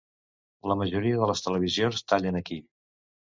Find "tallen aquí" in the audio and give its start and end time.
2.13-2.59